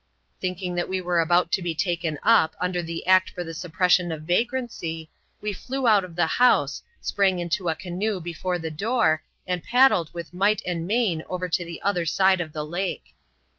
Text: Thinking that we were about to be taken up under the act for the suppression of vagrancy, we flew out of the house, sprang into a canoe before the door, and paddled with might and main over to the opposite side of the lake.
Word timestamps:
Thinking 0.39 0.73
that 0.73 0.89
we 0.89 0.99
were 0.99 1.19
about 1.19 1.51
to 1.51 1.61
be 1.61 1.75
taken 1.75 2.17
up 2.23 2.55
under 2.59 2.81
the 2.81 3.05
act 3.05 3.29
for 3.29 3.43
the 3.43 3.53
suppression 3.53 4.11
of 4.11 4.23
vagrancy, 4.23 5.11
we 5.41 5.53
flew 5.53 5.87
out 5.87 6.03
of 6.03 6.15
the 6.15 6.25
house, 6.25 6.81
sprang 7.01 7.37
into 7.37 7.69
a 7.69 7.75
canoe 7.75 8.19
before 8.19 8.57
the 8.57 8.71
door, 8.71 9.21
and 9.45 9.63
paddled 9.63 10.11
with 10.11 10.33
might 10.33 10.63
and 10.65 10.87
main 10.87 11.21
over 11.29 11.47
to 11.49 11.63
the 11.63 11.79
opposite 11.83 12.09
side 12.09 12.41
of 12.41 12.51
the 12.51 12.65
lake. 12.65 13.13